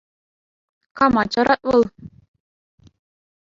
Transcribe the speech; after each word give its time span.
Кама 0.97 1.23
чарать 1.31 1.65
вӑл? 1.67 1.83